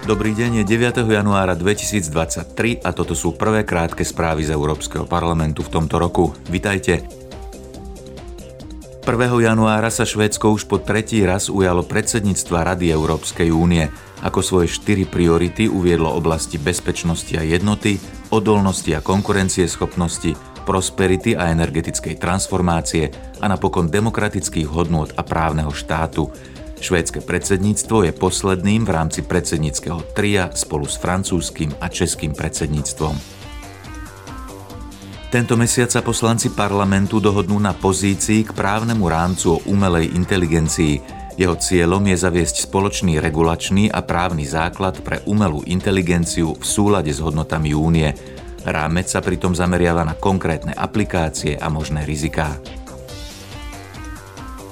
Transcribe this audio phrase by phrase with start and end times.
[0.00, 1.04] Dobrý deň, je 9.
[1.12, 6.32] januára 2023 a toto sú prvé krátke správy z Európskeho parlamentu v tomto roku.
[6.48, 7.04] Vitajte.
[9.04, 9.12] 1.
[9.44, 13.92] januára sa Švédsko už po tretí raz ujalo predsedníctva Rady Európskej únie.
[14.24, 18.00] Ako svoje štyri priority uviedlo oblasti bezpečnosti a jednoty,
[18.32, 20.32] odolnosti a konkurencieschopnosti,
[20.64, 26.32] prosperity a energetickej transformácie a napokon demokratických hodnôt a právneho štátu.
[26.80, 33.40] Švédske predsedníctvo je posledným v rámci predsedníckého tria spolu s francúzským a českým predsedníctvom.
[35.30, 41.22] Tento mesiac sa poslanci parlamentu dohodnú na pozícii k právnemu rámcu o umelej inteligencii.
[41.38, 47.22] Jeho cieľom je zaviesť spoločný regulačný a právny základ pre umelú inteligenciu v súlade s
[47.22, 48.10] hodnotami únie.
[48.66, 52.79] Rámec sa pritom zameriava na konkrétne aplikácie a možné riziká.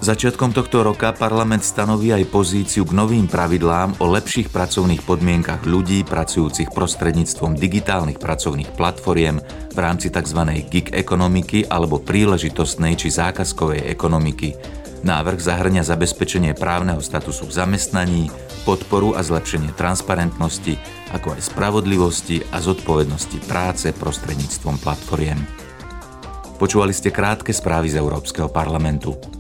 [0.08, 6.00] Začiatkom tohto roka parlament stanoví aj pozíciu k novým pravidlám o lepších pracovných podmienkach ľudí
[6.00, 9.36] pracujúcich prostredníctvom digitálnych pracovných platformiem
[9.68, 10.64] v rámci tzv.
[10.72, 14.56] gig ekonomiky alebo príležitostnej či zákazkovej ekonomiky.
[15.04, 18.32] Návrh zahrňa zabezpečenie právneho statusu v zamestnaní,
[18.64, 20.80] podporu a zlepšenie transparentnosti,
[21.12, 25.36] ako aj spravodlivosti a zodpovednosti práce prostredníctvom platformiem.
[26.56, 29.37] Počúvali ste krátke správy z Európskeho parlamentu.